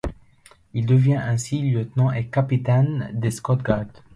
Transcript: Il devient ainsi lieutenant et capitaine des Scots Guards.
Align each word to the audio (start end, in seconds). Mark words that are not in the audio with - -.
Il 0.73 0.87
devient 0.87 1.19
ainsi 1.23 1.61
lieutenant 1.61 2.09
et 2.11 2.25
capitaine 2.25 3.11
des 3.13 3.29
Scots 3.29 3.57
Guards. 3.57 3.85